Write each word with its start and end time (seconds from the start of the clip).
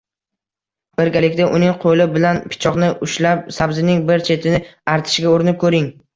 Birgalikda 1.01 1.49
uning 1.57 1.75
qo‘li 1.83 2.07
bilan 2.15 2.39
pichoqni 2.55 2.91
ushlab 3.09 3.45
sabzining 3.59 4.03
bir 4.09 4.27
chetini 4.31 4.65
artishga 4.97 5.37
urinib 5.37 5.63
ko‘ring. 5.67 5.89